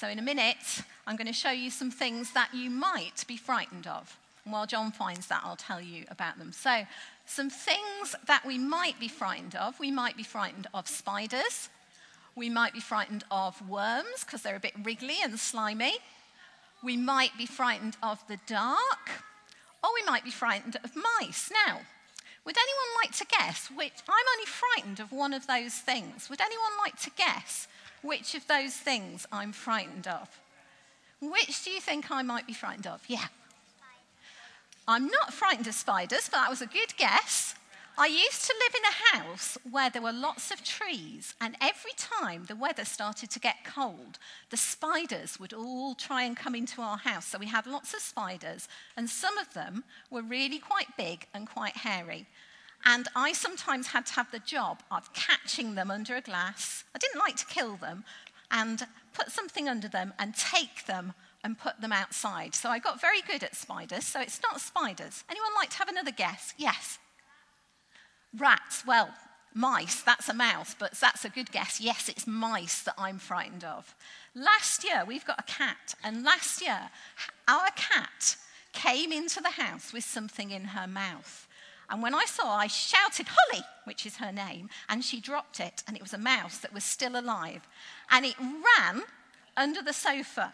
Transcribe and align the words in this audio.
So, 0.00 0.08
in 0.08 0.18
a 0.18 0.22
minute, 0.22 0.82
I'm 1.06 1.16
going 1.16 1.26
to 1.26 1.32
show 1.34 1.50
you 1.50 1.68
some 1.68 1.90
things 1.90 2.32
that 2.32 2.54
you 2.54 2.70
might 2.70 3.22
be 3.28 3.36
frightened 3.36 3.86
of. 3.86 4.16
And 4.46 4.52
while 4.54 4.64
John 4.64 4.92
finds 4.92 5.26
that, 5.26 5.42
I'll 5.44 5.56
tell 5.56 5.78
you 5.78 6.06
about 6.08 6.38
them. 6.38 6.52
So, 6.52 6.86
some 7.26 7.50
things 7.50 8.16
that 8.26 8.46
we 8.46 8.56
might 8.56 8.98
be 8.98 9.08
frightened 9.08 9.54
of 9.56 9.78
we 9.78 9.90
might 9.90 10.16
be 10.16 10.22
frightened 10.22 10.68
of 10.72 10.88
spiders, 10.88 11.68
we 12.34 12.48
might 12.48 12.72
be 12.72 12.80
frightened 12.80 13.24
of 13.30 13.60
worms 13.68 14.24
because 14.24 14.40
they're 14.40 14.56
a 14.56 14.60
bit 14.60 14.72
wriggly 14.82 15.16
and 15.22 15.38
slimy, 15.38 15.98
we 16.82 16.96
might 16.96 17.36
be 17.36 17.44
frightened 17.44 17.98
of 18.02 18.26
the 18.26 18.38
dark, 18.46 19.10
or 19.84 19.90
we 19.92 20.02
might 20.06 20.24
be 20.24 20.30
frightened 20.30 20.76
of 20.82 20.96
mice. 20.96 21.50
Now, 21.66 21.80
would 22.46 22.56
anyone 22.56 23.02
like 23.02 23.14
to 23.18 23.26
guess 23.26 23.68
which? 23.68 24.00
I'm 24.08 24.24
only 24.34 24.46
frightened 24.46 24.98
of 24.98 25.12
one 25.12 25.34
of 25.34 25.46
those 25.46 25.74
things. 25.74 26.30
Would 26.30 26.40
anyone 26.40 26.72
like 26.82 26.98
to 27.02 27.10
guess 27.10 27.68
which 28.02 28.34
of 28.34 28.46
those 28.46 28.74
things 28.74 29.26
I'm 29.30 29.52
frightened 29.52 30.06
of? 30.06 30.40
Which 31.20 31.64
do 31.64 31.70
you 31.70 31.80
think 31.80 32.10
I 32.10 32.22
might 32.22 32.46
be 32.46 32.52
frightened 32.52 32.86
of? 32.86 33.02
Yeah. 33.06 33.26
I'm 34.88 35.06
not 35.06 35.32
frightened 35.32 35.66
of 35.66 35.74
spiders, 35.74 36.28
but 36.30 36.38
that 36.38 36.50
was 36.50 36.62
a 36.62 36.66
good 36.66 36.96
guess. 36.96 37.54
I 37.98 38.06
used 38.06 38.46
to 38.46 38.54
live 38.58 38.74
in 38.74 38.82
a 38.84 39.18
house 39.18 39.58
where 39.70 39.90
there 39.90 40.00
were 40.00 40.12
lots 40.12 40.50
of 40.50 40.64
trees, 40.64 41.34
and 41.40 41.54
every 41.60 41.92
time 41.98 42.44
the 42.46 42.56
weather 42.56 42.86
started 42.86 43.28
to 43.30 43.38
get 43.38 43.64
cold, 43.64 44.18
the 44.48 44.56
spiders 44.56 45.38
would 45.38 45.52
all 45.52 45.94
try 45.94 46.22
and 46.22 46.34
come 46.34 46.54
into 46.54 46.80
our 46.80 46.96
house. 46.96 47.26
So 47.26 47.38
we 47.38 47.46
had 47.46 47.66
lots 47.66 47.92
of 47.92 48.00
spiders, 48.00 48.68
and 48.96 49.10
some 49.10 49.36
of 49.36 49.52
them 49.52 49.84
were 50.10 50.22
really 50.22 50.58
quite 50.58 50.96
big 50.96 51.26
and 51.34 51.46
quite 51.46 51.76
hairy. 51.76 52.26
And 52.84 53.08
I 53.14 53.32
sometimes 53.32 53.88
had 53.88 54.06
to 54.06 54.14
have 54.14 54.30
the 54.30 54.38
job 54.38 54.82
of 54.90 55.12
catching 55.12 55.74
them 55.74 55.90
under 55.90 56.16
a 56.16 56.20
glass. 56.20 56.84
I 56.94 56.98
didn't 56.98 57.20
like 57.20 57.36
to 57.36 57.46
kill 57.46 57.76
them, 57.76 58.04
and 58.50 58.86
put 59.12 59.30
something 59.30 59.68
under 59.68 59.88
them 59.88 60.12
and 60.18 60.34
take 60.34 60.86
them 60.86 61.14
and 61.42 61.58
put 61.58 61.80
them 61.80 61.92
outside. 61.92 62.54
So 62.54 62.68
I 62.68 62.78
got 62.78 63.00
very 63.00 63.22
good 63.22 63.42
at 63.42 63.54
spiders. 63.54 64.04
So 64.04 64.20
it's 64.20 64.40
not 64.42 64.60
spiders. 64.60 65.24
Anyone 65.30 65.50
like 65.56 65.70
to 65.70 65.78
have 65.78 65.88
another 65.88 66.10
guess? 66.10 66.54
Yes. 66.58 66.98
Rats, 68.36 68.84
well, 68.86 69.10
mice, 69.54 70.02
that's 70.02 70.28
a 70.28 70.34
mouse, 70.34 70.76
but 70.78 70.92
that's 70.92 71.24
a 71.24 71.30
good 71.30 71.50
guess. 71.50 71.80
Yes, 71.80 72.08
it's 72.08 72.26
mice 72.26 72.82
that 72.82 72.94
I'm 72.98 73.18
frightened 73.18 73.64
of. 73.64 73.94
Last 74.34 74.84
year, 74.84 75.04
we've 75.06 75.24
got 75.24 75.40
a 75.40 75.44
cat, 75.44 75.94
and 76.04 76.22
last 76.22 76.62
year, 76.62 76.90
our 77.48 77.68
cat 77.74 78.36
came 78.72 79.10
into 79.10 79.40
the 79.40 79.50
house 79.50 79.92
with 79.92 80.04
something 80.04 80.52
in 80.52 80.66
her 80.66 80.86
mouth. 80.86 81.48
And 81.90 82.02
when 82.02 82.14
I 82.14 82.24
saw, 82.24 82.54
I 82.54 82.68
shouted, 82.68 83.26
Holly, 83.28 83.64
which 83.84 84.06
is 84.06 84.16
her 84.18 84.30
name, 84.30 84.70
and 84.88 85.04
she 85.04 85.20
dropped 85.20 85.58
it, 85.58 85.82
and 85.86 85.96
it 85.96 86.02
was 86.02 86.14
a 86.14 86.18
mouse 86.18 86.58
that 86.58 86.72
was 86.72 86.84
still 86.84 87.18
alive. 87.18 87.66
And 88.10 88.24
it 88.24 88.36
ran 88.38 89.02
under 89.56 89.82
the 89.82 89.92
sofa. 89.92 90.52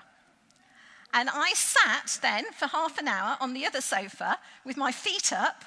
And 1.12 1.28
I 1.30 1.52
sat 1.52 2.18
then 2.22 2.44
for 2.52 2.66
half 2.66 2.98
an 2.98 3.06
hour 3.06 3.36
on 3.40 3.52
the 3.52 3.66
other 3.66 3.80
sofa 3.80 4.38
with 4.64 4.76
my 4.76 4.90
feet 4.92 5.32
up 5.32 5.64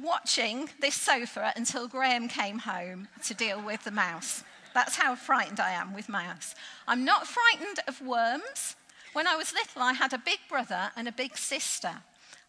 watching 0.00 0.68
this 0.80 0.94
sofa 0.94 1.52
until 1.56 1.88
Graham 1.88 2.28
came 2.28 2.58
home 2.58 3.08
to 3.24 3.34
deal 3.34 3.62
with 3.62 3.84
the 3.84 3.90
mouse. 3.90 4.44
That's 4.74 4.96
how 4.96 5.14
frightened 5.14 5.60
I 5.60 5.70
am 5.70 5.94
with 5.94 6.08
mouse. 6.08 6.54
I'm 6.86 7.04
not 7.04 7.26
frightened 7.26 7.80
of 7.88 8.00
worms. 8.02 8.76
When 9.14 9.26
I 9.26 9.36
was 9.36 9.54
little, 9.54 9.80
I 9.80 9.94
had 9.94 10.12
a 10.12 10.18
big 10.18 10.40
brother 10.50 10.90
and 10.96 11.08
a 11.08 11.12
big 11.12 11.38
sister. 11.38 11.92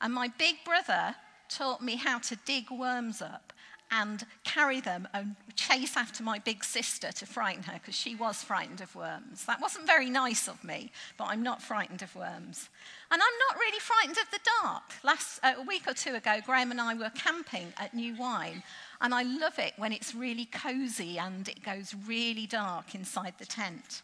And 0.01 0.13
my 0.13 0.27
big 0.37 0.57
brother 0.65 1.15
taught 1.49 1.81
me 1.81 1.95
how 1.95 2.19
to 2.19 2.35
dig 2.45 2.69
worms 2.71 3.21
up 3.21 3.53
and 3.91 4.25
carry 4.43 4.81
them 4.81 5.07
and 5.13 5.35
chase 5.55 5.95
after 5.95 6.21
my 6.21 6.39
big 6.39 6.63
sister 6.63 7.11
to 7.11 7.25
frighten 7.25 7.63
her 7.63 7.73
because 7.73 7.95
she 7.95 8.15
was 8.15 8.43
frightened 8.43 8.81
of 8.81 8.93
worms. 8.95 9.45
That 9.45 9.61
wasn't 9.61 9.87
very 9.87 10.09
nice 10.09 10.47
of 10.47 10.63
me, 10.63 10.91
but 11.17 11.25
I'm 11.25 11.41
not 11.41 11.61
frightened 11.61 12.01
of 12.01 12.13
worms. 12.15 12.69
And 13.09 13.21
I'm 13.21 13.39
not 13.49 13.59
really 13.59 13.79
frightened 13.79 14.17
of 14.17 14.29
the 14.31 14.39
dark. 14.61 14.83
Last 15.03 15.39
uh, 15.41 15.53
a 15.57 15.63
week 15.63 15.83
or 15.87 15.93
two 15.93 16.15
ago, 16.15 16.39
Graham 16.45 16.71
and 16.71 16.81
I 16.81 16.93
were 16.95 17.11
camping 17.15 17.73
at 17.77 17.93
New 17.93 18.15
Wine, 18.17 18.61
and 18.99 19.13
I 19.13 19.23
love 19.23 19.57
it 19.57 19.73
when 19.77 19.93
it's 19.93 20.13
really 20.13 20.45
cozy 20.45 21.17
and 21.17 21.47
it 21.47 21.63
goes 21.63 21.95
really 22.05 22.45
dark 22.45 22.93
inside 22.93 23.35
the 23.39 23.45
tent. 23.45 24.01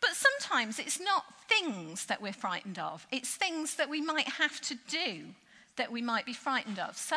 But 0.00 0.10
sometimes 0.14 0.78
it's 0.78 1.00
not 1.00 1.24
things 1.48 2.06
that 2.06 2.22
we're 2.22 2.32
frightened 2.32 2.78
of, 2.78 3.06
it's 3.10 3.34
things 3.34 3.76
that 3.76 3.88
we 3.88 4.00
might 4.00 4.28
have 4.28 4.60
to 4.62 4.74
do 4.88 5.34
that 5.76 5.92
we 5.92 6.02
might 6.02 6.26
be 6.26 6.32
frightened 6.32 6.78
of. 6.78 6.96
So 6.96 7.16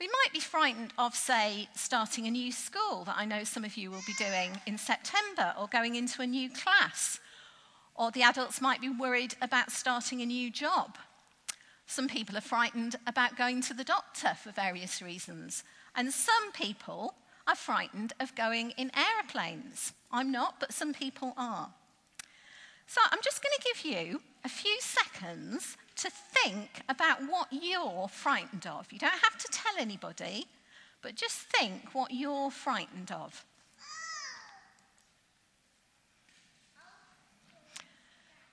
we 0.00 0.08
might 0.08 0.32
be 0.32 0.40
frightened 0.40 0.92
of, 0.98 1.14
say, 1.14 1.68
starting 1.74 2.26
a 2.26 2.30
new 2.30 2.52
school 2.52 3.04
that 3.04 3.16
I 3.16 3.24
know 3.24 3.44
some 3.44 3.64
of 3.64 3.76
you 3.76 3.90
will 3.90 4.02
be 4.06 4.14
doing 4.18 4.60
in 4.66 4.76
September, 4.76 5.54
or 5.58 5.68
going 5.68 5.94
into 5.94 6.20
a 6.20 6.26
new 6.26 6.50
class. 6.50 7.18
Or 7.94 8.10
the 8.10 8.22
adults 8.22 8.60
might 8.60 8.82
be 8.82 8.90
worried 8.90 9.34
about 9.40 9.72
starting 9.72 10.20
a 10.20 10.26
new 10.26 10.50
job. 10.50 10.98
Some 11.86 12.08
people 12.08 12.36
are 12.36 12.42
frightened 12.42 12.96
about 13.06 13.38
going 13.38 13.62
to 13.62 13.74
the 13.74 13.84
doctor 13.84 14.34
for 14.34 14.50
various 14.50 15.00
reasons. 15.00 15.64
And 15.94 16.12
some 16.12 16.52
people 16.52 17.14
are 17.46 17.54
frightened 17.54 18.12
of 18.20 18.34
going 18.34 18.72
in 18.72 18.90
aeroplanes. 18.94 19.92
I'm 20.12 20.30
not, 20.30 20.60
but 20.60 20.74
some 20.74 20.92
people 20.92 21.32
are. 21.38 21.70
So 22.86 23.00
I'm 23.10 23.22
just 23.22 23.42
going 23.42 23.54
to 23.56 23.72
give 23.72 23.92
you 23.92 24.20
a 24.44 24.48
few 24.48 24.76
seconds 24.80 25.76
to 25.96 26.10
think 26.10 26.82
about 26.88 27.18
what 27.22 27.48
you're 27.50 28.08
frightened 28.08 28.66
of. 28.66 28.92
You 28.92 28.98
don't 28.98 29.10
have 29.10 29.38
to 29.38 29.48
tell 29.50 29.74
anybody, 29.78 30.46
but 31.02 31.14
just 31.14 31.36
think 31.36 31.94
what 31.94 32.10
you're 32.12 32.50
frightened 32.50 33.10
of. 33.10 33.44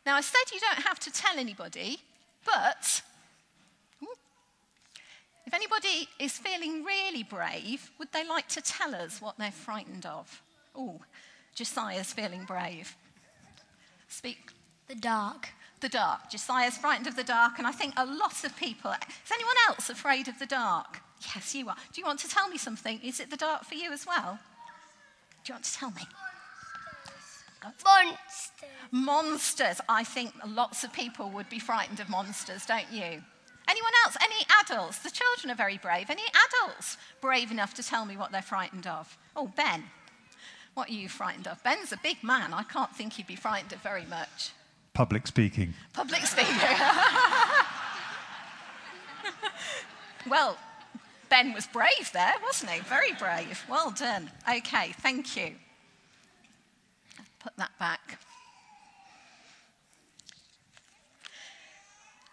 Now, 0.06 0.16
I 0.16 0.22
said 0.22 0.42
you 0.54 0.60
don't 0.60 0.86
have 0.86 1.00
to 1.00 1.12
tell 1.12 1.38
anybody, 1.38 2.00
but 2.46 3.02
if 5.46 5.54
anybody 5.54 6.10
is 6.20 6.38
feeling 6.38 6.84
really 6.84 7.24
brave, 7.24 7.90
would 8.00 8.12
they 8.12 8.28
like 8.28 8.48
to 8.50 8.62
tell 8.62 8.96
us 8.96 9.22
what 9.22 9.38
they're 9.38 9.52
frightened 9.52 10.06
of? 10.06 10.42
Oh, 10.76 11.00
Josiah's 11.56 12.12
feeling 12.12 12.44
brave. 12.46 12.96
Speak. 14.08 14.52
The 14.88 14.96
dark 14.96 15.50
the 15.84 15.90
dark. 15.90 16.30
Josiah's 16.30 16.78
frightened 16.78 17.08
of 17.08 17.16
the 17.16 17.24
dark, 17.24 17.60
and 17.60 17.68
I 17.68 17.72
think 17.72 17.94
a 17.98 18.06
lot 18.06 18.44
of 18.44 18.56
people. 18.56 18.92
Is 18.92 19.32
anyone 19.32 19.56
else 19.68 19.90
afraid 19.90 20.28
of 20.30 20.40
the 20.40 20.46
dark? 20.46 21.02
Yes, 21.36 21.54
you 21.54 21.68
are. 21.68 21.76
Do 21.92 22.02
you 22.02 22.08
want 22.08 22.20
to 22.22 22.30
tell 22.30 22.48
me 22.48 22.58
something? 22.58 23.00
Is 23.04 23.20
it 23.20 23.30
the 23.30 23.38
dark 23.38 23.66
for 23.66 23.76
you 23.76 23.92
as 23.92 24.08
well? 24.08 24.40
Do 25.44 25.52
you 25.52 25.56
want 25.56 25.66
to 25.66 25.74
tell 25.74 25.92
me? 25.92 26.04
Monsters. 27.64 28.52
Monsters. 28.92 29.82
I 29.90 30.04
think 30.06 30.34
lots 30.48 30.84
of 30.84 30.94
people 30.94 31.30
would 31.32 31.50
be 31.50 31.60
frightened 31.60 32.00
of 32.00 32.10
monsters, 32.10 32.66
don't 32.66 32.92
you? 32.92 33.22
Anyone 33.70 33.94
else? 34.06 34.18
Any 34.22 34.46
adults? 34.62 35.00
The 35.00 35.12
children 35.12 35.52
are 35.52 35.56
very 35.56 35.78
brave. 35.78 36.10
Any 36.10 36.24
adults 36.48 36.98
brave 37.22 37.52
enough 37.52 37.74
to 37.76 37.84
tell 37.84 38.06
me 38.06 38.16
what 38.18 38.32
they're 38.32 38.42
frightened 38.42 38.88
of? 38.88 39.18
Oh, 39.36 39.52
Ben. 39.56 39.84
What 40.76 40.90
are 40.90 40.94
you 40.94 41.10
frightened 41.10 41.48
of? 41.48 41.62
Ben's 41.64 41.92
a 41.92 42.00
big 42.02 42.24
man. 42.24 42.54
I 42.54 42.64
can't 42.64 42.96
think 42.96 43.14
he'd 43.14 43.28
be 43.28 43.36
frightened 43.36 43.74
of 43.74 43.80
very 43.80 44.06
much. 44.06 44.52
Public 44.94 45.26
speaking. 45.26 45.74
Public 45.94 46.22
speaking. 46.22 46.54
well, 50.30 50.56
Ben 51.30 51.52
was 51.52 51.66
brave 51.66 52.12
there, 52.14 52.36
wasn't 52.44 52.72
he? 52.72 52.80
Very 52.82 53.14
brave. 53.14 53.66
Well 53.68 53.90
done. 53.90 54.30
Okay, 54.48 54.94
thank 55.02 55.36
you. 55.36 55.56
Put 57.40 57.58
that 57.58 57.72
back. 57.80 58.20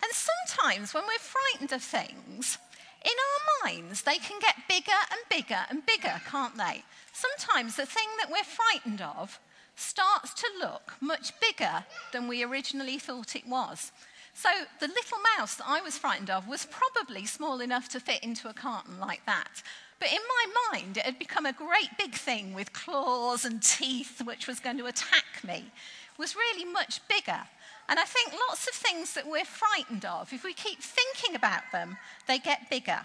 And 0.02 0.12
sometimes 0.12 0.92
when 0.92 1.04
we're 1.04 1.18
frightened 1.18 1.72
of 1.72 1.82
things, 1.82 2.58
in 3.02 3.10
our 3.10 3.70
minds, 3.70 4.02
they 4.02 4.18
can 4.18 4.38
get 4.38 4.56
bigger 4.68 4.92
and 5.10 5.20
bigger 5.30 5.64
and 5.70 5.86
bigger, 5.86 6.20
can't 6.30 6.58
they? 6.58 6.84
Sometimes 7.14 7.76
the 7.76 7.86
thing 7.86 8.08
that 8.20 8.30
we're 8.30 8.44
frightened 8.44 9.00
of 9.00 9.40
starts 9.80 10.34
to 10.34 10.46
look 10.58 10.94
much 11.00 11.32
bigger 11.40 11.84
than 12.12 12.28
we 12.28 12.42
originally 12.42 12.98
thought 12.98 13.34
it 13.34 13.46
was. 13.46 13.92
So 14.34 14.48
the 14.78 14.88
little 14.88 15.18
mouse 15.36 15.56
that 15.56 15.68
I 15.68 15.80
was 15.80 15.98
frightened 15.98 16.30
of 16.30 16.46
was 16.46 16.66
probably 16.66 17.26
small 17.26 17.60
enough 17.60 17.88
to 17.90 18.00
fit 18.00 18.22
into 18.22 18.48
a 18.48 18.54
carton 18.54 19.00
like 19.00 19.24
that. 19.26 19.62
But 19.98 20.12
in 20.12 20.18
my 20.18 20.78
mind, 20.78 20.96
it 20.96 21.04
had 21.04 21.18
become 21.18 21.44
a 21.44 21.52
great 21.52 21.90
big 21.98 22.14
thing 22.14 22.54
with 22.54 22.72
claws 22.72 23.44
and 23.44 23.62
teeth, 23.62 24.22
which 24.24 24.46
was 24.46 24.58
going 24.58 24.78
to 24.78 24.86
attack 24.86 25.44
me, 25.44 25.66
it 26.12 26.18
was 26.18 26.34
really 26.34 26.64
much 26.64 27.06
bigger. 27.08 27.40
And 27.88 27.98
I 27.98 28.04
think 28.04 28.32
lots 28.48 28.66
of 28.68 28.74
things 28.74 29.14
that 29.14 29.26
we're 29.28 29.44
frightened 29.44 30.04
of, 30.04 30.32
if 30.32 30.44
we 30.44 30.54
keep 30.54 30.80
thinking 30.80 31.34
about 31.34 31.62
them, 31.72 31.96
they 32.26 32.38
get 32.38 32.70
bigger. 32.70 33.00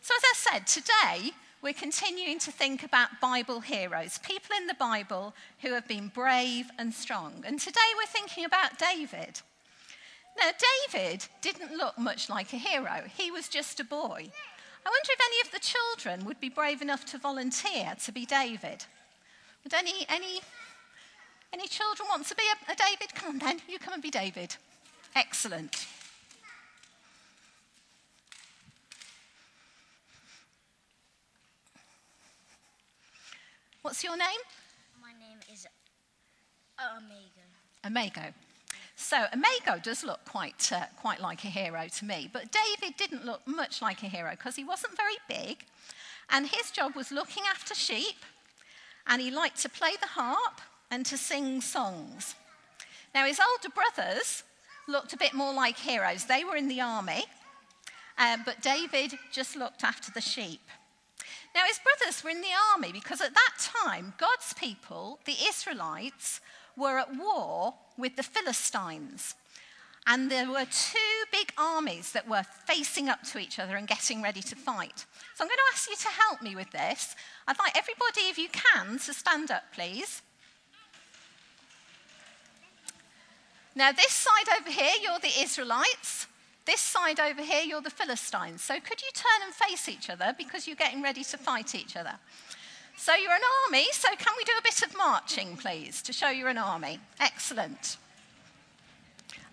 So, 0.00 0.14
as 0.16 0.22
I 0.24 0.34
said, 0.34 0.66
today 0.66 1.32
we're 1.62 1.72
continuing 1.72 2.38
to 2.40 2.50
think 2.50 2.82
about 2.82 3.20
Bible 3.20 3.60
heroes, 3.60 4.18
people 4.18 4.56
in 4.56 4.66
the 4.66 4.74
Bible 4.74 5.34
who 5.60 5.72
have 5.72 5.86
been 5.86 6.08
brave 6.08 6.70
and 6.78 6.92
strong. 6.94 7.44
And 7.46 7.60
today 7.60 7.80
we're 7.96 8.06
thinking 8.06 8.44
about 8.44 8.78
David. 8.78 9.40
Now, 10.38 10.50
David 10.92 11.26
didn't 11.42 11.76
look 11.76 11.98
much 11.98 12.30
like 12.30 12.52
a 12.52 12.56
hero, 12.56 13.04
he 13.16 13.30
was 13.30 13.48
just 13.48 13.80
a 13.80 13.84
boy. 13.84 14.30
I 14.86 14.88
wonder 14.88 15.10
if 15.10 15.20
any 15.20 15.40
of 15.44 15.52
the 15.52 15.60
children 15.60 16.24
would 16.24 16.40
be 16.40 16.48
brave 16.48 16.80
enough 16.80 17.04
to 17.06 17.18
volunteer 17.18 17.94
to 18.04 18.12
be 18.12 18.24
David. 18.24 18.86
Would 19.64 19.74
any, 19.74 20.06
any, 20.08 20.40
Any 21.52 21.66
children 21.66 22.08
want 22.08 22.26
to 22.26 22.34
be 22.34 22.44
a, 22.44 22.72
a 22.72 22.76
David? 22.76 23.14
Come 23.14 23.30
on 23.30 23.38
then, 23.38 23.60
you 23.68 23.78
come 23.78 23.94
and 23.94 24.02
be 24.02 24.10
David. 24.10 24.56
Excellent. 25.16 25.86
What's 33.82 34.04
your 34.04 34.16
name? 34.18 34.28
My 35.00 35.12
name 35.18 35.38
is 35.50 35.66
Amigo. 36.78 37.40
Amago. 37.82 38.34
So 38.94 39.16
Amago 39.32 39.82
does 39.82 40.04
look 40.04 40.22
quite, 40.26 40.70
uh, 40.70 40.84
quite 41.00 41.18
like 41.18 41.44
a 41.44 41.46
hero 41.46 41.86
to 41.96 42.04
me, 42.04 42.28
but 42.30 42.52
David 42.52 42.98
didn't 42.98 43.24
look 43.24 43.40
much 43.46 43.80
like 43.80 44.02
a 44.02 44.06
hero 44.06 44.32
because 44.32 44.56
he 44.56 44.64
wasn't 44.64 44.94
very 44.98 45.16
big, 45.30 45.64
and 46.28 46.46
his 46.46 46.70
job 46.70 46.94
was 46.94 47.10
looking 47.10 47.44
after 47.50 47.74
sheep, 47.74 48.16
and 49.06 49.22
he 49.22 49.30
liked 49.30 49.62
to 49.62 49.70
play 49.70 49.92
the 49.98 50.08
harp 50.08 50.60
and 50.90 51.06
to 51.06 51.16
sing 51.16 51.62
songs. 51.62 52.34
Now, 53.14 53.24
his 53.24 53.40
older 53.40 53.74
brothers 53.74 54.42
looked 54.88 55.14
a 55.14 55.16
bit 55.16 55.32
more 55.32 55.54
like 55.54 55.78
heroes. 55.78 56.26
They 56.26 56.44
were 56.44 56.56
in 56.56 56.68
the 56.68 56.82
army, 56.82 57.24
uh, 58.18 58.36
but 58.44 58.60
David 58.60 59.14
just 59.32 59.56
looked 59.56 59.84
after 59.84 60.12
the 60.12 60.20
sheep. 60.20 60.60
Now, 61.54 61.62
his 61.66 61.80
brothers 61.80 62.22
were 62.22 62.30
in 62.30 62.40
the 62.40 62.56
army 62.72 62.92
because 62.92 63.20
at 63.20 63.34
that 63.34 63.70
time, 63.84 64.14
God's 64.18 64.54
people, 64.54 65.18
the 65.24 65.36
Israelites, 65.48 66.40
were 66.76 66.98
at 66.98 67.16
war 67.16 67.74
with 67.96 68.16
the 68.16 68.22
Philistines. 68.22 69.34
And 70.06 70.30
there 70.30 70.48
were 70.48 70.64
two 70.64 71.24
big 71.30 71.52
armies 71.58 72.12
that 72.12 72.28
were 72.28 72.44
facing 72.66 73.08
up 73.08 73.22
to 73.24 73.38
each 73.38 73.58
other 73.58 73.76
and 73.76 73.86
getting 73.86 74.22
ready 74.22 74.40
to 74.42 74.56
fight. 74.56 75.04
So 75.34 75.44
I'm 75.44 75.48
going 75.48 75.58
to 75.58 75.72
ask 75.74 75.90
you 75.90 75.96
to 75.96 76.08
help 76.08 76.42
me 76.42 76.56
with 76.56 76.70
this. 76.70 77.14
I'd 77.46 77.58
like 77.58 77.76
everybody, 77.76 78.22
if 78.28 78.38
you 78.38 78.48
can, 78.48 78.98
to 78.98 79.12
stand 79.12 79.50
up, 79.50 79.64
please. 79.74 80.22
Now, 83.74 83.92
this 83.92 84.12
side 84.12 84.60
over 84.60 84.70
here, 84.70 84.92
you're 85.02 85.18
the 85.20 85.42
Israelites. 85.42 86.26
This 86.66 86.80
side 86.80 87.18
over 87.18 87.42
here, 87.42 87.62
you're 87.62 87.80
the 87.80 87.90
Philistines. 87.90 88.62
So 88.62 88.74
could 88.80 89.00
you 89.02 89.08
turn 89.14 89.46
and 89.46 89.54
face 89.54 89.88
each 89.88 90.10
other 90.10 90.34
because 90.36 90.66
you're 90.66 90.76
getting 90.76 91.02
ready 91.02 91.24
to 91.24 91.38
fight 91.38 91.74
each 91.74 91.96
other? 91.96 92.14
So 92.96 93.14
you're 93.14 93.32
an 93.32 93.40
army, 93.66 93.86
so 93.92 94.08
can 94.16 94.34
we 94.36 94.44
do 94.44 94.52
a 94.58 94.62
bit 94.62 94.82
of 94.82 94.94
marching, 94.96 95.56
please, 95.56 96.02
to 96.02 96.12
show 96.12 96.28
you're 96.28 96.48
an 96.50 96.58
army? 96.58 97.00
Excellent. 97.18 97.96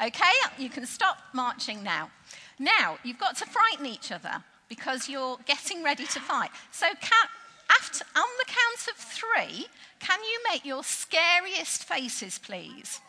Okay, 0.04 0.33
you 0.57 0.69
can 0.69 0.86
stop 0.86 1.18
marching 1.33 1.81
now. 1.81 2.12
Now, 2.59 2.98
you've 3.04 3.19
got 3.19 3.38
to 3.38 3.45
frighten 3.45 3.86
each 3.86 4.12
other 4.12 4.44
because 4.68 5.07
you're 5.07 5.38
getting 5.45 5.81
ready 5.81 6.06
to 6.07 6.19
fight. 6.19 6.50
So, 6.71 6.88
can, 7.00 7.27
after, 7.69 8.03
on 8.15 8.25
the 8.38 8.45
count 8.45 8.89
of 8.89 8.98
three, 8.98 9.68
can 10.00 10.19
you 10.21 10.39
make 10.51 10.65
your 10.65 10.83
scariest 10.83 11.86
faces, 11.86 12.38
please? 12.38 13.00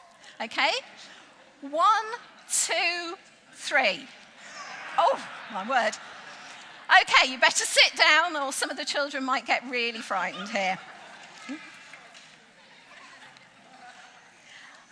Okay? 0.40 0.70
One, 1.62 2.06
two, 2.48 3.16
three. 3.58 4.06
Oh, 4.96 5.20
my 5.52 5.68
word. 5.68 5.92
Okay, 7.02 7.30
you 7.30 7.38
better 7.38 7.64
sit 7.64 7.96
down, 7.96 8.36
or 8.36 8.52
some 8.52 8.70
of 8.70 8.76
the 8.76 8.84
children 8.84 9.24
might 9.24 9.46
get 9.46 9.62
really 9.68 9.98
frightened 9.98 10.48
here. 10.48 10.78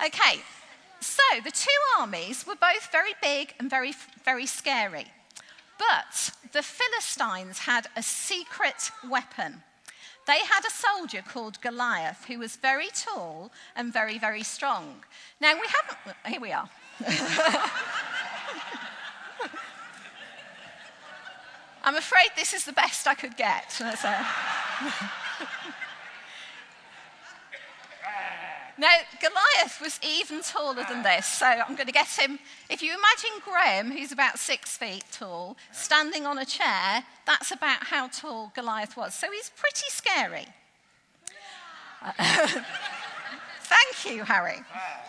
Okay, 0.04 0.40
so 1.00 1.22
the 1.42 1.50
two 1.50 1.70
armies 1.98 2.46
were 2.46 2.56
both 2.56 2.92
very 2.92 3.14
big 3.22 3.54
and 3.58 3.70
very, 3.70 3.94
very 4.24 4.44
scary. 4.44 5.06
But 5.78 6.30
the 6.52 6.62
Philistines 6.62 7.60
had 7.60 7.86
a 7.96 8.02
secret 8.02 8.90
weapon. 9.08 9.62
They 10.26 10.40
had 10.40 10.64
a 10.66 10.70
soldier 10.70 11.22
called 11.22 11.60
Goliath 11.60 12.24
who 12.26 12.38
was 12.40 12.56
very 12.56 12.88
tall 12.88 13.52
and 13.74 13.92
very, 13.92 14.18
very 14.18 14.42
strong. 14.42 15.04
Now, 15.40 15.54
we 15.54 15.66
haven't, 15.66 16.16
here 16.26 16.40
we 16.40 16.52
are. 16.52 16.68
I'm 21.86 21.96
afraid 21.96 22.30
this 22.34 22.52
is 22.52 22.64
the 22.64 22.72
best 22.72 23.06
I 23.06 23.14
could 23.14 23.36
get. 23.36 23.70
So. 23.70 23.84
now, 28.76 28.90
Goliath 29.20 29.80
was 29.80 30.00
even 30.02 30.42
taller 30.42 30.84
than 30.88 31.04
this, 31.04 31.26
so 31.26 31.46
I'm 31.46 31.76
going 31.76 31.86
to 31.86 31.92
get 31.92 32.08
him. 32.08 32.40
If 32.68 32.82
you 32.82 32.90
imagine 32.90 33.40
Graham, 33.44 33.92
who's 33.92 34.10
about 34.10 34.40
six 34.40 34.76
feet 34.76 35.04
tall, 35.12 35.56
standing 35.70 36.26
on 36.26 36.38
a 36.38 36.44
chair, 36.44 37.04
that's 37.24 37.52
about 37.52 37.84
how 37.84 38.08
tall 38.08 38.50
Goliath 38.56 38.96
was. 38.96 39.14
So 39.14 39.30
he's 39.30 39.50
pretty 39.50 39.86
scary. 39.88 40.48
Thank 43.60 44.04
you, 44.12 44.24
Harry. 44.24 44.58
Ah. 44.74 45.04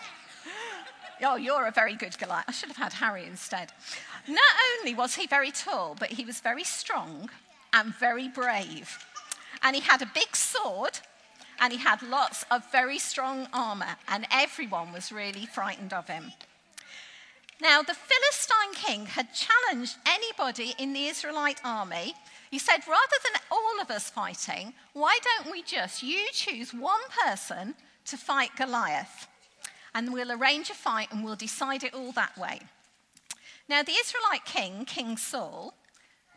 Oh, 1.24 1.36
you're 1.36 1.66
a 1.66 1.72
very 1.72 1.96
good 1.96 2.18
Goliath. 2.20 2.46
I 2.48 2.52
should 2.52 2.70
have 2.70 2.78
had 2.78 2.94
Harry 2.94 3.26
instead. 3.26 3.72
Not 4.28 4.54
only 4.80 4.94
was 4.94 5.16
he 5.16 5.28
very 5.28 5.52
tall, 5.52 5.96
but 6.00 6.12
he 6.12 6.26
was 6.26 6.40
very 6.40 6.64
strong 6.64 7.30
and 7.74 7.94
very 7.96 8.28
brave. 8.28 8.98
And 9.62 9.76
he 9.76 9.82
had 9.82 10.02
a 10.02 10.12
big 10.14 10.36
sword 10.36 11.00
and 11.60 11.74
he 11.74 11.80
had 11.80 12.02
lots 12.02 12.46
of 12.52 12.72
very 12.72 13.00
strong 13.00 13.48
armor, 13.52 13.96
and 14.08 14.28
everyone 14.30 14.94
was 14.94 15.12
really 15.12 15.48
frightened 15.48 15.92
of 15.92 16.08
him. 16.08 16.32
Now, 17.60 17.82
the 17.82 17.96
Philistine 17.96 18.76
king 18.76 19.06
had 19.08 19.34
challenged 19.34 19.98
anybody 20.06 20.76
in 20.78 20.94
the 20.94 21.08
Israelite 21.08 21.60
army. 21.64 22.14
He 22.52 22.60
said, 22.60 22.88
rather 22.88 23.18
than 23.24 23.42
all 23.52 23.82
of 23.82 23.90
us 23.90 24.12
fighting, 24.12 24.74
why 24.94 25.18
don't 25.24 25.52
we 25.52 25.64
just, 25.64 26.04
you 26.04 26.28
choose 26.32 26.76
one 26.76 27.02
person 27.26 27.74
to 28.06 28.18
fight 28.18 28.52
Goliath? 28.56 29.28
and 29.98 30.14
we'll 30.14 30.32
arrange 30.32 30.70
a 30.70 30.76
fight 30.76 31.12
and 31.12 31.24
we'll 31.24 31.36
decide 31.36 31.84
it 31.84 31.92
all 31.92 32.12
that 32.12 32.38
way. 32.38 32.60
Now, 33.70 33.84
the 33.84 33.98
Israelite 34.00 34.46
king, 34.46 34.86
King 34.86 35.18
Saul, 35.18 35.74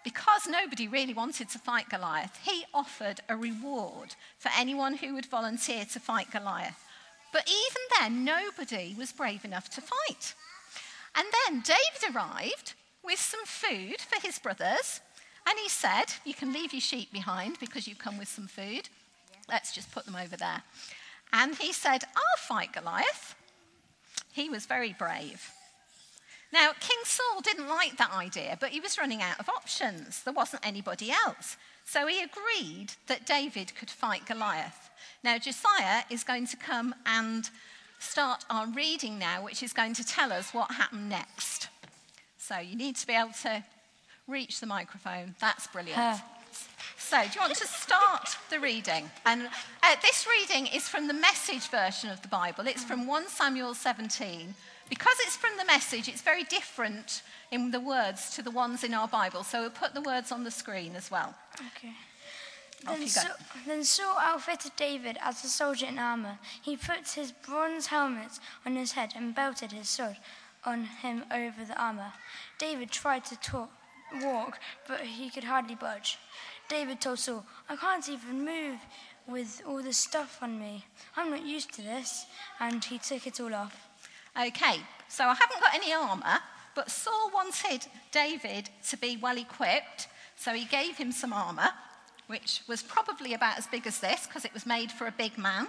because 0.03 0.49
nobody 0.49 0.89
really 0.89 1.15
wanted 1.15 1.49
to 1.51 1.59
fight 1.59 1.89
Goliath, 1.89 2.39
he 2.43 2.65
offered 2.73 3.21
a 3.29 3.37
reward 3.37 4.15
for 4.39 4.51
anyone 4.57 4.97
who 4.97 5.15
would 5.15 5.27
volunteer 5.27 5.85
to 5.93 6.01
fight 6.01 6.31
Goliath. 6.31 6.87
But 7.33 7.49
even 7.49 7.83
then, 7.99 8.25
nobody 8.25 8.95
was 8.99 9.13
brave 9.13 9.45
enough 9.45 9.69
to 9.71 9.83
fight. 9.83 10.35
And 11.15 11.27
then 11.47 11.61
David 11.61 12.15
arrived 12.15 12.75
with 13.05 13.19
some 13.19 13.45
food 13.45 14.01
for 14.01 14.21
his 14.21 14.39
brothers, 14.39 15.01
and 15.47 15.59
he 15.59 15.69
said, 15.69 16.07
You 16.25 16.35
can 16.35 16.53
leave 16.53 16.73
your 16.73 16.81
sheep 16.81 17.13
behind 17.13 17.59
because 17.61 17.87
you've 17.87 17.99
come 17.99 18.19
with 18.19 18.29
some 18.29 18.47
food. 18.47 18.89
Let's 19.49 19.73
just 19.73 19.93
put 19.93 20.07
them 20.07 20.17
over 20.17 20.37
there. 20.37 20.63
And 21.33 21.57
he 21.57 21.73
said, 21.73 22.05
I'll 22.17 22.39
fight 22.39 22.73
Goliath. 22.73 23.35
He 24.33 24.49
was 24.49 24.67
very 24.67 24.93
brave. 24.93 25.51
Now, 26.53 26.73
King 26.81 26.99
Saul 27.05 27.41
didn't 27.43 27.69
like 27.69 27.97
that 27.97 28.13
idea, 28.13 28.57
but 28.61 28.71
he 28.71 28.81
was 28.81 28.99
running 28.99 29.23
out 29.23 29.39
of 29.39 29.49
options. 29.49 30.23
There 30.23 30.35
wasn't 30.35 30.67
anybody 30.67 31.11
else. 31.11 31.57
So 31.85 32.07
he 32.07 32.23
agreed 32.23 32.93
that 33.07 33.27
David 33.27 33.75
could 33.77 33.91
fight 33.91 34.27
Goliath. 34.27 34.91
Now, 35.23 35.39
Josiah 35.39 36.03
is 36.11 36.25
going 36.25 36.47
to 36.49 36.57
come 36.57 36.95
and 37.07 37.49
start 37.99 38.45
our 38.51 38.67
reading 38.67 39.19
now, 39.19 39.45
which 39.45 39.63
is 39.63 39.73
going 39.73 39.95
to 39.95 40.05
tell 40.05 40.33
us 40.33 40.53
what 40.53 40.73
happened 40.73 41.09
next. 41.09 41.69
So 42.39 42.59
you 42.59 42.75
need 42.75 42.97
to 42.97 43.07
be 43.07 43.13
able 43.13 43.33
to 43.43 43.63
reach 44.27 44.61
the 44.61 44.67
microphone. 44.67 45.35
That's 45.41 45.67
brilliant. 45.69 46.21
So, 46.97 47.21
do 47.23 47.29
you 47.35 47.41
want 47.41 47.57
to 47.57 47.67
start 47.67 48.37
the 48.51 48.61
reading? 48.61 49.11
And 49.27 49.49
uh, 49.83 49.97
this 50.03 50.27
reading 50.29 50.67
is 50.69 50.89
from 50.89 51.09
the 51.09 51.15
message 51.15 51.69
version 51.69 52.11
of 52.11 52.23
the 52.23 52.29
Bible. 52.29 52.67
It's 52.67 52.85
from 52.85 53.07
1 53.07 53.29
Samuel 53.29 53.75
17. 53.75 54.55
Because 54.91 55.17
it's 55.21 55.37
from 55.37 55.57
the 55.57 55.65
message, 55.65 56.09
it's 56.09 56.21
very 56.21 56.45
different 56.45 57.23
in 57.51 57.71
the 57.71 57.81
words 57.81 58.35
to 58.35 58.43
the 58.43 58.51
ones 58.51 58.85
in 58.85 58.93
our 58.93 59.09
Bible. 59.09 59.43
So, 59.45 59.63
we'll 59.63 59.71
put 59.71 59.95
the 59.95 60.03
words 60.03 60.31
on 60.31 60.45
the 60.45 60.51
screen 60.51 60.95
as 60.97 61.11
well. 61.11 61.35
Okay. 61.77 61.95
Then, 62.85 63.09
Saul, 63.09 63.31
then 63.67 63.85
Saul 63.85 64.17
outfitted 64.19 64.73
David 64.77 65.19
as 65.23 65.45
a 65.45 65.49
soldier 65.49 65.87
in 65.87 65.99
armor. 65.99 66.39
He 66.63 66.77
put 66.77 67.09
his 67.09 67.31
bronze 67.33 67.87
helmet 67.87 68.39
on 68.65 68.75
his 68.75 68.93
head 68.93 69.13
and 69.15 69.35
belted 69.35 69.73
his 69.73 69.89
sword 69.89 70.17
on 70.65 70.85
him 70.85 71.25
over 71.31 71.65
the 71.65 71.81
armor. 71.81 72.13
David 72.59 72.91
tried 72.91 73.25
to 73.27 73.37
talk, 73.37 73.71
walk, 74.23 74.59
but 74.89 75.01
he 75.01 75.31
could 75.31 75.45
hardly 75.45 75.75
budge. 75.75 76.19
David 76.69 77.01
told 77.01 77.19
Saul, 77.19 77.45
I 77.69 77.77
can't 77.77 78.09
even 78.09 78.45
move 78.45 78.79
with 79.27 79.63
all 79.67 79.83
this 79.83 79.99
stuff 79.99 80.39
on 80.41 80.59
me. 80.59 80.85
I'm 81.17 81.31
not 81.31 81.47
used 81.47 81.73
to 81.75 81.83
this. 81.83 82.27
And 82.59 82.83
he 82.83 82.99
took 82.99 83.27
it 83.27 83.41
all 83.41 83.55
off. 83.55 83.90
Okay, 84.39 84.81
so 85.09 85.25
I 85.25 85.35
haven't 85.35 85.61
got 85.61 85.75
any 85.75 85.93
armour, 85.93 86.39
but 86.75 86.91
Saul 86.91 87.31
wanted 87.35 87.87
David 88.13 88.71
to 88.89 88.97
be 88.97 89.17
well 89.17 89.37
equipped, 89.37 90.07
so 90.37 90.53
he 90.53 90.65
gave 90.67 90.97
him 90.97 91.11
some 91.11 91.33
armour, 91.33 91.71
which 92.29 92.63
was 92.69 92.83
probably 92.83 93.35
about 93.35 93.59
as 93.59 93.67
big 93.67 93.87
as 93.87 93.99
this 93.99 94.27
because 94.27 94.45
it 94.45 94.55
was 94.55 94.67
made 94.67 94.93
for 94.93 95.09
a 95.09 95.13
big 95.13 95.37
man. 95.37 95.67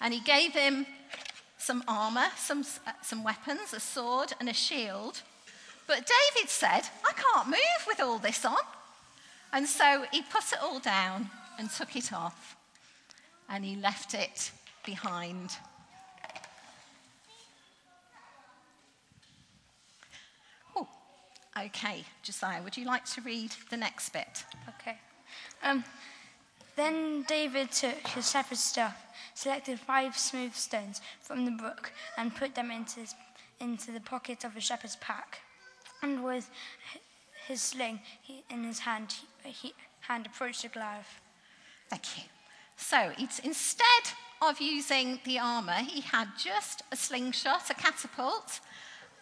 And 0.00 0.12
he 0.12 0.20
gave 0.20 0.52
him 0.52 0.86
some 1.56 1.82
armour, 1.88 2.26
some, 2.36 2.64
uh, 2.86 2.92
some 3.02 3.24
weapons, 3.24 3.72
a 3.72 3.80
sword, 3.80 4.32
and 4.38 4.48
a 4.48 4.54
shield. 4.54 5.22
But 5.86 6.06
David 6.06 6.50
said, 6.50 6.82
I 7.04 7.12
can't 7.16 7.48
move 7.48 7.86
with 7.86 8.00
all 8.00 8.18
this 8.18 8.44
on. 8.44 8.56
And 9.52 9.66
so 9.66 10.04
he 10.12 10.22
put 10.22 10.52
it 10.52 10.62
all 10.62 10.78
down 10.78 11.30
and 11.58 11.70
took 11.70 11.96
it 11.96 12.12
off, 12.12 12.56
and 13.48 13.64
he 13.64 13.76
left 13.76 14.14
it 14.14 14.52
behind. 14.84 15.56
Okay, 21.66 22.04
Josiah, 22.22 22.62
would 22.62 22.76
you 22.76 22.84
like 22.84 23.04
to 23.06 23.20
read 23.22 23.52
the 23.70 23.76
next 23.76 24.10
bit? 24.10 24.44
Okay. 24.80 24.96
Um, 25.64 25.82
then 26.76 27.22
David 27.22 27.72
took 27.72 28.06
his 28.08 28.30
shepherd's 28.30 28.62
staff, 28.62 28.96
selected 29.34 29.80
five 29.80 30.16
smooth 30.16 30.54
stones 30.54 31.00
from 31.20 31.44
the 31.44 31.50
brook, 31.50 31.92
and 32.16 32.34
put 32.34 32.54
them 32.54 32.70
into, 32.70 33.00
his, 33.00 33.14
into 33.58 33.90
the 33.90 34.00
pocket 34.00 34.44
of 34.44 34.54
his 34.54 34.62
shepherd's 34.62 34.96
pack. 34.96 35.40
And 36.02 36.22
with 36.22 36.48
his 37.48 37.60
sling 37.60 38.00
he, 38.22 38.44
in 38.50 38.62
his 38.62 38.80
hand, 38.80 39.16
he, 39.42 39.50
he 39.50 39.74
hand 40.00 40.26
approached 40.26 40.62
the 40.62 40.68
Goliath. 40.68 41.20
Thank 41.90 42.18
you. 42.18 42.24
So 42.76 43.12
it's 43.18 43.40
instead 43.40 44.04
of 44.40 44.60
using 44.60 45.18
the 45.24 45.40
armour, 45.40 45.78
he 45.78 46.02
had 46.02 46.28
just 46.38 46.82
a 46.92 46.96
slingshot, 46.96 47.68
a 47.70 47.74
catapult. 47.74 48.60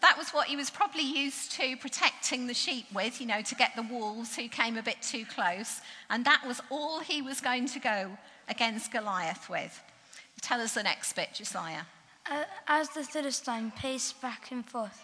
That 0.01 0.19
was 0.19 0.31
what 0.31 0.47
he 0.47 0.57
was 0.57 0.71
probably 0.71 1.03
used 1.03 1.53
to 1.53 1.77
protecting 1.77 2.47
the 2.47 2.55
sheep 2.55 2.87
with, 2.95 3.21
you 3.21 3.27
know, 3.27 3.43
to 3.43 3.55
get 3.55 3.75
the 3.77 3.83
wolves 3.83 4.37
who 4.37 4.49
came 4.49 4.77
a 4.77 4.83
bit 4.83 5.01
too 5.03 5.25
close. 5.25 5.81
And 6.11 6.25
that 6.25 6.43
was 6.47 6.61
all 6.71 7.01
he 7.01 7.23
was 7.23 7.41
going 7.41 7.67
to 7.69 7.79
go 7.79 8.17
against 8.49 8.93
Goliath 8.93 9.49
with. 9.49 9.83
Tell 10.43 10.61
us 10.61 10.75
the 10.75 10.83
next 10.83 11.15
bit, 11.15 11.31
Josiah. 11.35 11.83
Uh, 12.31 12.45
as 12.69 12.89
the 12.91 13.05
Philistine 13.05 13.73
paced 13.77 14.21
back 14.21 14.51
and 14.51 14.65
forth, 14.65 15.03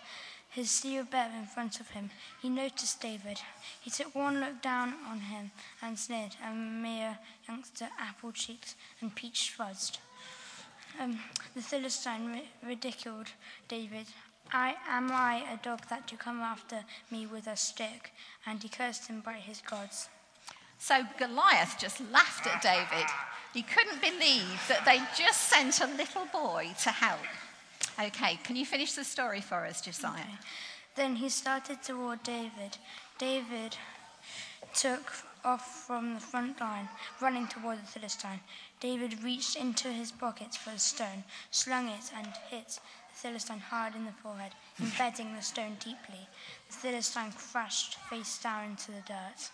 his 0.51 0.71
steel 0.71 1.05
bear 1.05 1.31
in 1.39 1.47
front 1.47 1.81
of 1.81 1.89
him, 1.91 2.11
he 2.43 2.51
noticed 2.51 3.01
David. 3.01 3.39
He 3.81 3.91
took 3.91 4.15
one 4.15 4.39
look 4.41 4.61
down 4.61 4.95
on 5.09 5.21
him 5.21 5.51
and 5.81 5.99
sneered, 5.99 6.37
a 6.47 6.53
mere 6.53 7.19
youngster, 7.49 7.89
apple 7.99 8.33
cheeked 8.33 8.75
and 9.01 9.15
peach 9.15 9.55
fuzzed. 9.57 9.99
Um, 11.01 11.19
the 11.55 11.63
Philistine 11.63 12.33
ri- 12.33 12.69
ridiculed 12.69 13.29
David. 13.67 14.07
I 14.53 14.75
am 14.89 15.11
I 15.11 15.45
a 15.53 15.57
dog 15.65 15.87
that 15.89 16.13
you 16.13 16.19
come 16.19 16.41
after 16.41 16.85
me 17.11 17.27
with 17.27 17.47
a 17.47 17.57
stick? 17.57 18.13
And 18.47 18.63
he 18.63 18.69
cursed 18.69 19.09
him 19.09 19.21
by 19.21 19.35
his 19.35 19.63
gods. 19.63 20.09
So 20.79 21.03
Goliath 21.19 21.77
just 21.79 22.01
laughed 22.11 22.47
at 22.47 22.61
David. 22.61 23.09
He 23.55 23.63
couldn't 23.63 24.01
believe 24.01 24.61
that 24.69 24.85
they 24.85 24.99
just 25.17 25.49
sent 25.49 25.81
a 25.81 25.97
little 25.97 26.27
boy 26.33 26.75
to 26.83 26.91
help. 26.91 27.21
Okay, 28.01 28.39
can 28.43 28.57
you 28.57 28.67
finish 28.67 28.93
the 28.93 29.05
story 29.05 29.41
for 29.41 29.65
us, 29.65 29.81
Josiah? 29.81 30.21
Okay. 30.21 30.39
Then 30.97 31.17
he 31.17 31.29
started 31.29 31.83
toward 31.83 32.23
David. 32.23 32.77
David 33.19 33.77
took 34.75 35.13
off 35.45 35.87
from 35.87 36.15
the 36.15 36.21
front 36.21 36.61
line, 36.61 36.89
running 37.21 37.47
toward 37.47 37.79
the 37.79 37.87
Philistine. 37.87 38.41
David 38.81 39.23
reached 39.23 39.57
into 39.57 39.89
his 39.89 40.13
pockets 40.13 40.57
for 40.57 40.71
a 40.71 40.79
stone, 40.79 41.25
slung 41.51 41.89
it, 41.89 42.13
and 42.17 42.29
hit 42.51 42.79
Philistine 43.23 43.61
hard 43.61 43.95
in 43.95 44.05
the 44.05 44.11
forehead, 44.11 44.51
embedding 44.81 45.33
the 45.37 45.43
stone 45.43 45.77
deeply. 45.79 46.27
The 46.67 46.75
Philistine 46.75 47.33
crashed 47.33 47.95
face 48.11 48.43
down 48.43 48.71
into 48.71 48.91
the 48.91 49.01
dirt. 49.07 49.51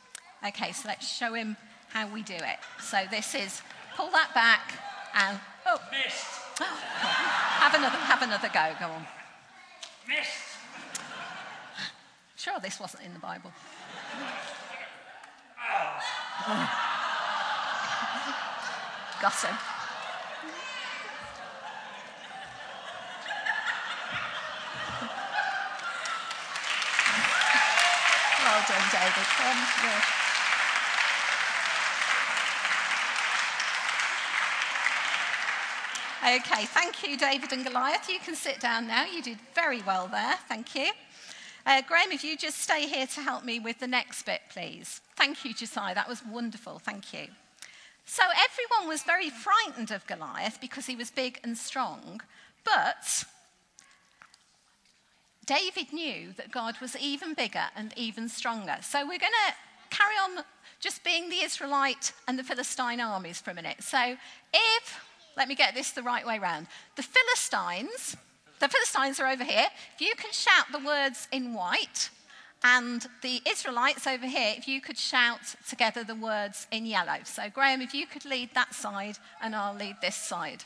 Okay, 0.46 0.72
so 0.72 0.88
let's 0.88 1.06
show 1.06 1.34
him 1.34 1.54
how 1.90 2.08
we 2.08 2.22
do 2.22 2.32
it. 2.32 2.58
So 2.80 3.04
this 3.10 3.34
is 3.34 3.60
pull 3.94 4.10
that 4.12 4.32
back 4.32 4.72
and 5.14 5.38
oh, 5.66 5.78
missed. 5.92 6.24
have 6.58 7.74
another, 7.74 7.98
have 7.98 8.22
another 8.22 8.48
go. 8.48 8.72
Go 8.80 8.86
on. 8.86 9.06
Missed. 10.08 10.48
Sure, 12.36 12.58
this 12.62 12.80
wasn't 12.80 13.04
in 13.04 13.12
the 13.12 13.20
Bible. 13.20 13.52
Oh. 16.46 16.70
Got 19.20 19.34
him. 19.34 19.77
David. 28.66 29.28
Okay, 36.28 36.66
thank 36.66 37.08
you, 37.08 37.16
David 37.16 37.52
and 37.52 37.64
Goliath. 37.64 38.10
You 38.10 38.18
can 38.18 38.34
sit 38.34 38.60
down 38.60 38.86
now. 38.86 39.04
You 39.04 39.22
did 39.22 39.38
very 39.54 39.80
well 39.82 40.08
there. 40.08 40.34
Thank 40.48 40.74
you. 40.74 40.90
Uh, 41.64 41.80
Graham, 41.86 42.12
if 42.12 42.24
you 42.24 42.36
just 42.36 42.58
stay 42.58 42.86
here 42.86 43.06
to 43.06 43.20
help 43.20 43.44
me 43.44 43.60
with 43.60 43.78
the 43.78 43.86
next 43.86 44.24
bit, 44.24 44.40
please. 44.50 45.00
Thank 45.16 45.44
you, 45.44 45.54
Josiah. 45.54 45.94
That 45.94 46.08
was 46.08 46.22
wonderful. 46.24 46.80
Thank 46.80 47.12
you. 47.12 47.28
So 48.04 48.22
everyone 48.22 48.88
was 48.88 49.02
very 49.02 49.30
frightened 49.30 49.90
of 49.90 50.06
Goliath 50.06 50.60
because 50.60 50.86
he 50.86 50.96
was 50.96 51.10
big 51.10 51.40
and 51.44 51.56
strong, 51.56 52.20
but 52.64 53.24
David 55.48 55.92
knew 55.92 56.34
that 56.36 56.52
God 56.52 56.76
was 56.80 56.94
even 56.96 57.34
bigger 57.34 57.64
and 57.74 57.92
even 57.96 58.28
stronger. 58.28 58.76
So 58.82 59.00
we're 59.00 59.18
going 59.18 59.32
to 59.48 59.54
carry 59.90 60.14
on 60.16 60.44
just 60.78 61.02
being 61.02 61.30
the 61.30 61.42
Israelite 61.42 62.12
and 62.28 62.38
the 62.38 62.44
Philistine 62.44 63.00
armies 63.00 63.40
for 63.40 63.50
a 63.50 63.54
minute. 63.54 63.82
So 63.82 64.14
if, 64.52 65.04
let 65.36 65.48
me 65.48 65.54
get 65.54 65.74
this 65.74 65.90
the 65.92 66.02
right 66.02 66.26
way 66.26 66.38
round, 66.38 66.66
the 66.96 67.02
Philistines 67.02 68.16
the 68.60 68.68
Philistines 68.68 69.20
are 69.20 69.28
over 69.28 69.44
here. 69.44 69.66
If 69.94 70.00
you 70.00 70.14
can 70.16 70.32
shout 70.32 70.66
the 70.72 70.84
words 70.84 71.28
in 71.30 71.54
white, 71.54 72.10
and 72.64 73.06
the 73.22 73.40
Israelites 73.48 74.06
over 74.06 74.26
here, 74.26 74.54
if 74.56 74.66
you 74.66 74.80
could 74.80 74.98
shout 74.98 75.54
together 75.68 76.02
the 76.02 76.16
words 76.16 76.66
in 76.72 76.86
yellow. 76.86 77.18
So, 77.22 77.48
Graham, 77.48 77.80
if 77.80 77.94
you 77.94 78.04
could 78.04 78.24
lead 78.24 78.50
that 78.54 78.74
side, 78.74 79.18
and 79.40 79.54
I'll 79.54 79.76
lead 79.76 79.96
this 80.02 80.16
side. 80.16 80.64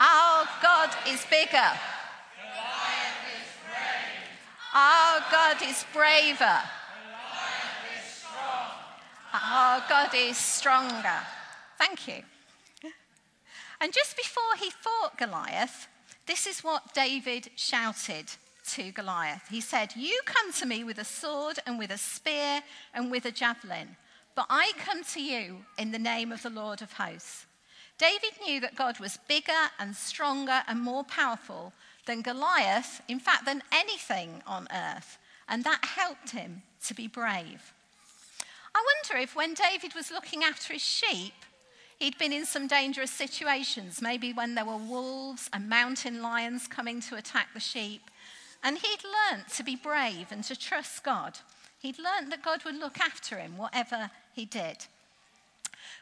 Our 0.00 0.46
God 0.62 0.90
is 1.08 1.24
bigger. 1.30 1.72
Our 4.74 5.20
God 5.30 5.56
is 5.62 5.84
braver. 5.92 6.60
Our 9.32 9.82
God 9.88 10.10
is 10.14 10.36
stronger. 10.36 11.20
Thank 11.78 12.08
you. 12.08 12.22
And 13.80 13.92
just 13.92 14.16
before 14.16 14.56
he 14.58 14.70
fought 14.70 15.18
Goliath, 15.18 15.88
this 16.26 16.46
is 16.46 16.64
what 16.64 16.94
David 16.94 17.50
shouted 17.56 18.26
to 18.70 18.90
Goliath. 18.92 19.42
He 19.50 19.60
said, 19.60 19.92
You 19.94 20.20
come 20.24 20.52
to 20.54 20.66
me 20.66 20.84
with 20.84 20.98
a 20.98 21.04
sword 21.04 21.58
and 21.66 21.78
with 21.78 21.90
a 21.90 21.98
spear 21.98 22.62
and 22.94 23.10
with 23.10 23.26
a 23.26 23.30
javelin, 23.30 23.96
but 24.34 24.46
I 24.48 24.72
come 24.78 25.04
to 25.04 25.22
you 25.22 25.64
in 25.78 25.92
the 25.92 25.98
name 25.98 26.32
of 26.32 26.42
the 26.42 26.50
Lord 26.50 26.82
of 26.82 26.94
hosts. 26.94 27.46
David 27.98 28.32
knew 28.44 28.60
that 28.60 28.74
God 28.74 28.98
was 28.98 29.18
bigger 29.28 29.70
and 29.78 29.94
stronger 29.94 30.62
and 30.66 30.80
more 30.80 31.04
powerful 31.04 31.72
than 32.06 32.22
Goliath, 32.22 33.00
in 33.08 33.20
fact, 33.20 33.44
than 33.44 33.62
anything 33.72 34.42
on 34.46 34.68
earth, 34.74 35.18
and 35.48 35.64
that 35.64 35.84
helped 35.84 36.30
him 36.30 36.62
to 36.86 36.94
be 36.94 37.06
brave. 37.06 37.72
I 38.74 38.84
wonder 38.84 39.22
if 39.22 39.36
when 39.36 39.54
David 39.54 39.94
was 39.94 40.10
looking 40.10 40.42
after 40.42 40.72
his 40.72 40.82
sheep, 40.82 41.34
He'd 41.98 42.18
been 42.18 42.32
in 42.32 42.44
some 42.44 42.66
dangerous 42.66 43.10
situations, 43.10 44.02
maybe 44.02 44.32
when 44.32 44.54
there 44.54 44.64
were 44.64 44.76
wolves 44.76 45.48
and 45.52 45.68
mountain 45.68 46.20
lions 46.20 46.66
coming 46.66 47.00
to 47.02 47.16
attack 47.16 47.48
the 47.54 47.60
sheep. 47.60 48.10
And 48.62 48.78
he'd 48.78 49.04
learnt 49.04 49.48
to 49.50 49.62
be 49.62 49.76
brave 49.76 50.26
and 50.30 50.42
to 50.44 50.58
trust 50.58 51.04
God. 51.04 51.38
He'd 51.78 51.98
learnt 51.98 52.30
that 52.30 52.42
God 52.42 52.64
would 52.64 52.76
look 52.76 52.98
after 52.98 53.38
him, 53.38 53.56
whatever 53.56 54.10
he 54.32 54.44
did. 54.44 54.86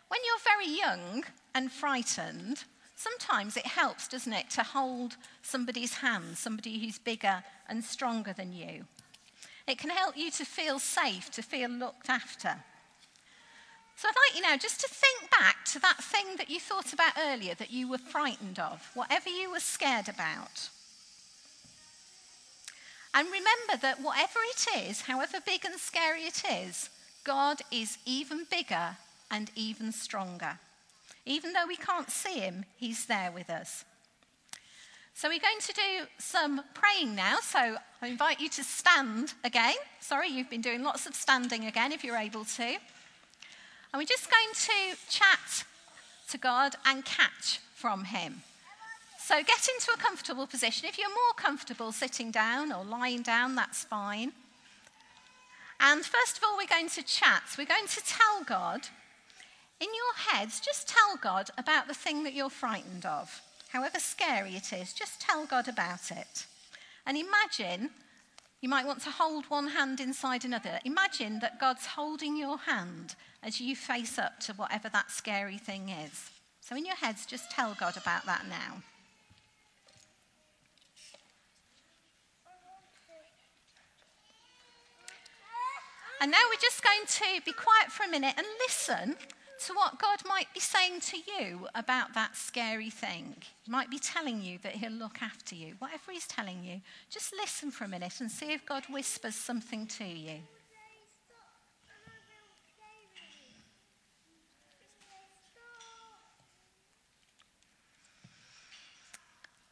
When 0.08 0.20
you're 0.24 0.56
very 0.56 0.76
young 0.76 1.24
and 1.54 1.70
frightened, 1.70 2.64
sometimes 2.96 3.56
it 3.56 3.66
helps, 3.66 4.08
doesn't 4.08 4.32
it, 4.32 4.50
to 4.50 4.62
hold 4.62 5.16
somebody's 5.42 5.94
hand, 5.94 6.36
somebody 6.36 6.78
who's 6.78 6.98
bigger 6.98 7.42
and 7.68 7.84
stronger 7.84 8.32
than 8.32 8.52
you. 8.52 8.84
It 9.66 9.78
can 9.78 9.90
help 9.90 10.16
you 10.16 10.30
to 10.32 10.44
feel 10.44 10.78
safe, 10.78 11.30
to 11.32 11.42
feel 11.42 11.70
looked 11.70 12.08
after. 12.08 12.56
So 13.96 14.08
I'd 14.08 14.14
like 14.28 14.36
you 14.36 14.42
now 14.42 14.56
just 14.56 14.80
to 14.80 14.88
think 14.88 15.30
back 15.30 15.64
to 15.66 15.78
that 15.80 16.02
thing 16.02 16.36
that 16.36 16.50
you 16.50 16.58
thought 16.58 16.92
about 16.92 17.12
earlier 17.18 17.54
that 17.54 17.70
you 17.70 17.88
were 17.88 17.98
frightened 17.98 18.58
of, 18.58 18.90
whatever 18.94 19.28
you 19.28 19.50
were 19.50 19.60
scared 19.60 20.08
about. 20.08 20.68
And 23.14 23.26
remember 23.26 23.76
that 23.80 24.00
whatever 24.00 24.40
it 24.50 24.88
is, 24.88 25.02
however 25.02 25.38
big 25.44 25.64
and 25.64 25.78
scary 25.78 26.22
it 26.22 26.42
is, 26.50 26.88
God 27.24 27.60
is 27.70 27.98
even 28.06 28.46
bigger 28.50 28.96
and 29.30 29.50
even 29.54 29.92
stronger. 29.92 30.58
Even 31.24 31.52
though 31.52 31.66
we 31.66 31.76
can't 31.76 32.10
see 32.10 32.40
him, 32.40 32.64
he's 32.76 33.06
there 33.06 33.30
with 33.32 33.48
us. 33.48 33.84
So 35.14 35.28
we're 35.28 35.38
going 35.38 35.60
to 35.60 35.72
do 35.72 36.06
some 36.18 36.62
praying 36.74 37.14
now. 37.14 37.36
So 37.42 37.76
I 38.00 38.06
invite 38.06 38.40
you 38.40 38.48
to 38.48 38.64
stand 38.64 39.34
again. 39.44 39.74
Sorry, 40.00 40.28
you've 40.28 40.50
been 40.50 40.62
doing 40.62 40.82
lots 40.82 41.06
of 41.06 41.14
standing 41.14 41.66
again 41.66 41.92
if 41.92 42.02
you're 42.02 42.16
able 42.16 42.44
to. 42.44 42.62
And 42.64 44.00
we're 44.00 44.04
just 44.04 44.30
going 44.30 44.52
to 44.54 44.96
chat 45.08 45.64
to 46.30 46.38
God 46.38 46.74
and 46.86 47.04
catch 47.04 47.60
from 47.74 48.04
Him. 48.04 48.42
So 49.18 49.36
get 49.36 49.68
into 49.68 49.92
a 49.94 49.98
comfortable 49.98 50.46
position. 50.46 50.88
If 50.88 50.98
you're 50.98 51.08
more 51.08 51.34
comfortable 51.36 51.92
sitting 51.92 52.30
down 52.30 52.72
or 52.72 52.84
lying 52.84 53.22
down, 53.22 53.54
that's 53.54 53.84
fine. 53.84 54.32
And 55.78 56.04
first 56.04 56.38
of 56.38 56.44
all, 56.44 56.56
we're 56.56 56.66
going 56.66 56.88
to 56.90 57.02
chat. 57.02 57.42
We're 57.58 57.66
going 57.66 57.86
to 57.86 58.00
tell 58.04 58.44
God, 58.44 58.88
in 59.82 59.88
your 59.88 60.32
heads, 60.32 60.60
just 60.60 60.88
tell 60.88 61.16
God 61.20 61.50
about 61.58 61.88
the 61.88 61.94
thing 61.94 62.22
that 62.22 62.34
you're 62.34 62.50
frightened 62.50 63.04
of. 63.04 63.42
However 63.70 63.98
scary 63.98 64.54
it 64.54 64.72
is, 64.72 64.92
just 64.92 65.20
tell 65.20 65.44
God 65.44 65.66
about 65.66 66.12
it. 66.12 66.46
And 67.04 67.16
imagine, 67.16 67.90
you 68.60 68.68
might 68.68 68.86
want 68.86 69.02
to 69.02 69.10
hold 69.10 69.46
one 69.46 69.68
hand 69.68 69.98
inside 69.98 70.44
another. 70.44 70.78
Imagine 70.84 71.40
that 71.40 71.58
God's 71.58 71.86
holding 71.86 72.36
your 72.36 72.58
hand 72.58 73.16
as 73.42 73.60
you 73.60 73.74
face 73.74 74.20
up 74.20 74.38
to 74.40 74.52
whatever 74.52 74.88
that 74.88 75.10
scary 75.10 75.58
thing 75.58 75.88
is. 75.88 76.30
So, 76.60 76.76
in 76.76 76.86
your 76.86 76.94
heads, 76.94 77.26
just 77.26 77.50
tell 77.50 77.74
God 77.74 77.96
about 77.96 78.24
that 78.26 78.46
now. 78.48 78.82
And 86.20 86.30
now 86.30 86.38
we're 86.48 86.60
just 86.60 86.84
going 86.84 87.04
to 87.04 87.44
be 87.44 87.52
quiet 87.52 87.90
for 87.90 88.04
a 88.04 88.08
minute 88.08 88.34
and 88.36 88.46
listen 88.68 89.16
to 89.66 89.74
what 89.74 89.98
God 89.98 90.20
might 90.28 90.52
be 90.52 90.60
saying 90.60 91.00
to 91.00 91.16
you 91.16 91.68
about 91.74 92.14
that 92.14 92.36
scary 92.36 92.90
thing. 92.90 93.36
He 93.62 93.70
might 93.70 93.90
be 93.90 93.98
telling 93.98 94.42
you 94.42 94.58
that 94.62 94.72
He'll 94.72 94.90
look 94.90 95.22
after 95.22 95.54
you. 95.54 95.74
Whatever 95.78 96.12
He's 96.12 96.26
telling 96.26 96.64
you, 96.64 96.80
just 97.10 97.32
listen 97.32 97.70
for 97.70 97.84
a 97.84 97.88
minute 97.88 98.20
and 98.20 98.30
see 98.30 98.52
if 98.52 98.66
God 98.66 98.84
whispers 98.90 99.34
something 99.34 99.86
to 99.86 100.04
you. 100.04 100.38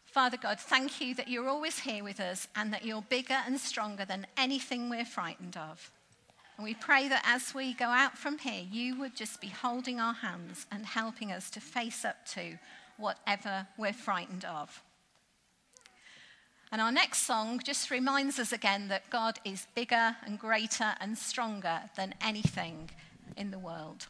Father 0.04 0.36
God, 0.36 0.58
thank 0.58 1.00
you 1.00 1.14
that 1.14 1.28
you're 1.28 1.48
always 1.48 1.78
here 1.78 2.02
with 2.02 2.18
us 2.18 2.48
and 2.56 2.72
that 2.72 2.84
you're 2.84 3.02
bigger 3.02 3.38
and 3.46 3.60
stronger 3.60 4.04
than 4.04 4.26
anything 4.36 4.90
we're 4.90 5.04
frightened 5.04 5.56
of. 5.56 5.92
And 6.60 6.66
we 6.66 6.74
pray 6.74 7.08
that 7.08 7.22
as 7.24 7.54
we 7.54 7.72
go 7.72 7.86
out 7.86 8.18
from 8.18 8.36
here, 8.36 8.66
you 8.70 8.98
would 9.00 9.16
just 9.16 9.40
be 9.40 9.46
holding 9.46 9.98
our 9.98 10.12
hands 10.12 10.66
and 10.70 10.84
helping 10.84 11.32
us 11.32 11.48
to 11.52 11.58
face 11.58 12.04
up 12.04 12.26
to 12.32 12.58
whatever 12.98 13.66
we're 13.78 13.94
frightened 13.94 14.44
of. 14.44 14.82
And 16.70 16.82
our 16.82 16.92
next 16.92 17.22
song 17.22 17.62
just 17.64 17.90
reminds 17.90 18.38
us 18.38 18.52
again 18.52 18.88
that 18.88 19.08
God 19.08 19.38
is 19.42 19.68
bigger 19.74 20.16
and 20.22 20.38
greater 20.38 20.92
and 21.00 21.16
stronger 21.16 21.80
than 21.96 22.14
anything 22.20 22.90
in 23.38 23.52
the 23.52 23.58
world. 23.58 24.08